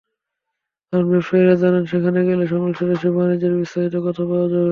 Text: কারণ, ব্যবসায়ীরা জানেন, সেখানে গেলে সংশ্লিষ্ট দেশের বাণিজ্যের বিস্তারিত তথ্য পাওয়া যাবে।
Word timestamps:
কারণ, 0.93 1.05
ব্যবসায়ীরা 1.11 1.55
জানেন, 1.63 1.83
সেখানে 1.85 2.19
গেলে 2.29 2.43
সংশ্লিষ্ট 2.47 2.81
দেশের 2.91 3.11
বাণিজ্যের 3.17 3.53
বিস্তারিত 3.59 3.95
তথ্য 3.97 4.19
পাওয়া 4.29 4.45
যাবে। 4.45 4.59